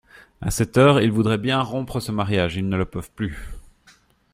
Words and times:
A 0.41 0.49
cette 0.49 0.79
heure, 0.79 0.99
ils 0.99 1.11
voudraient 1.11 1.37
bien 1.37 1.61
rompre 1.61 1.99
ce 1.99 2.11
mariage, 2.11 2.55
ils 2.55 2.67
ne 2.67 2.75
le 2.75 2.85
peuvent 2.85 3.11
plus. 3.11 3.37